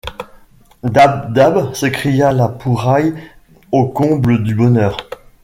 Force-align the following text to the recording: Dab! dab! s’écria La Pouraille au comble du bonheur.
Dab! 0.81 1.31
dab! 1.31 1.75
s’écria 1.75 2.33
La 2.33 2.47
Pouraille 2.47 3.13
au 3.71 3.87
comble 3.89 4.41
du 4.41 4.55
bonheur. 4.55 4.97